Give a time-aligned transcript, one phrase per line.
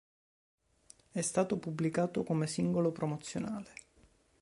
[1.11, 3.71] È stato pubblicato come singolo promozionale.